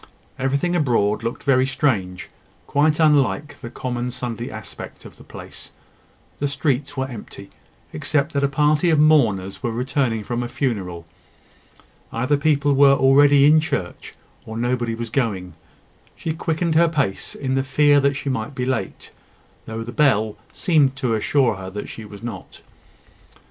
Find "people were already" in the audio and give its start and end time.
12.35-13.45